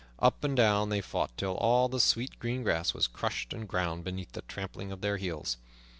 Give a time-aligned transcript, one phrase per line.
[0.17, 4.03] Up and down they fought, till all the sweet green grass was crushed and ground
[4.03, 5.57] beneath the trampling of their heels.